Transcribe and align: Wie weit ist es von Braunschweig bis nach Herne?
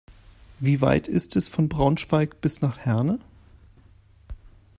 Wie 0.57 0.81
weit 0.81 1.07
ist 1.07 1.35
es 1.35 1.47
von 1.47 1.69
Braunschweig 1.69 2.41
bis 2.41 2.59
nach 2.59 2.79
Herne? 2.79 3.19